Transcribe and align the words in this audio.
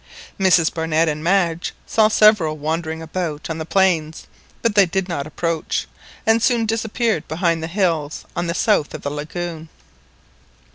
Mrs 0.39 0.73
Barnett 0.73 1.07
and 1.07 1.23
Madge 1.23 1.75
saw 1.85 2.07
several 2.07 2.57
wandering 2.57 3.03
about 3.03 3.51
on 3.51 3.59
the 3.59 3.67
plains, 3.67 4.25
but 4.63 4.73
they 4.73 4.87
did 4.87 5.07
not 5.07 5.27
approach, 5.27 5.85
and 6.25 6.41
soon 6.41 6.65
disappeared 6.65 7.27
behind 7.27 7.61
the 7.61 7.67
hills 7.67 8.25
on 8.35 8.47
the 8.47 8.55
south 8.55 8.95
of 8.95 9.03
the 9.03 9.11
lagoon. 9.11 9.69